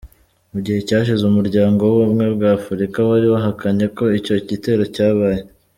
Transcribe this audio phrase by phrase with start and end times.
[0.51, 5.41] Mu gihe cyashize umuryango w'ubumwe bw'Afrika wari wahakanye ko icyo gitero cyabaye.